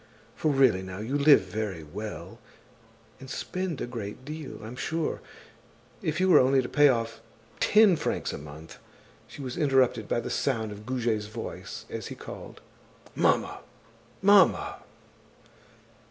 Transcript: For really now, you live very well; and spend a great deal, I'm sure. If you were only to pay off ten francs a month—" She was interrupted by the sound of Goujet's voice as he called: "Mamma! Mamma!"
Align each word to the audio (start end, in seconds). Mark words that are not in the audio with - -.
For 0.35 0.49
really 0.51 0.81
now, 0.81 0.97
you 0.97 1.15
live 1.15 1.41
very 1.41 1.83
well; 1.83 2.39
and 3.19 3.29
spend 3.29 3.79
a 3.81 3.85
great 3.85 4.25
deal, 4.25 4.59
I'm 4.63 4.75
sure. 4.75 5.21
If 6.01 6.19
you 6.19 6.27
were 6.27 6.39
only 6.39 6.59
to 6.63 6.67
pay 6.67 6.89
off 6.89 7.21
ten 7.59 7.95
francs 7.95 8.33
a 8.33 8.39
month—" 8.39 8.79
She 9.27 9.43
was 9.43 9.59
interrupted 9.59 10.07
by 10.07 10.19
the 10.19 10.31
sound 10.31 10.71
of 10.71 10.87
Goujet's 10.87 11.27
voice 11.27 11.85
as 11.87 12.07
he 12.07 12.15
called: 12.15 12.61
"Mamma! 13.13 13.59
Mamma!" 14.23 14.79